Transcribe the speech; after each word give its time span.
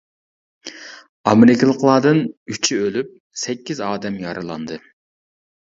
ئامېرىكىلىقلاردىن 1.31 2.23
ئۈچى 2.55 2.79
ئۆلۈپ، 2.87 3.13
سەككىز 3.45 3.85
ئادەم 3.91 4.21
يارىلاندى. 4.27 4.83